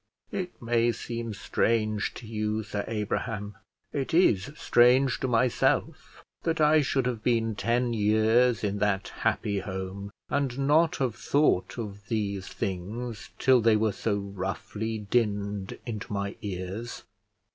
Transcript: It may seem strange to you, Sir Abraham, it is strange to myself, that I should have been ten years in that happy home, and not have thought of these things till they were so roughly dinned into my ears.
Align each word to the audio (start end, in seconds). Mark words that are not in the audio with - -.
It 0.31 0.59
may 0.59 0.91
seem 0.91 1.31
strange 1.35 2.15
to 2.15 2.25
you, 2.25 2.63
Sir 2.63 2.83
Abraham, 2.87 3.55
it 3.93 4.15
is 4.15 4.49
strange 4.55 5.19
to 5.19 5.27
myself, 5.27 6.23
that 6.41 6.59
I 6.59 6.81
should 6.81 7.05
have 7.05 7.21
been 7.21 7.53
ten 7.53 7.93
years 7.93 8.63
in 8.63 8.79
that 8.79 9.09
happy 9.09 9.59
home, 9.59 10.09
and 10.27 10.57
not 10.57 10.95
have 10.95 11.13
thought 11.13 11.77
of 11.77 12.07
these 12.07 12.47
things 12.47 13.29
till 13.37 13.61
they 13.61 13.75
were 13.75 13.91
so 13.93 14.17
roughly 14.17 14.97
dinned 14.97 15.77
into 15.85 16.11
my 16.11 16.35
ears. 16.41 17.03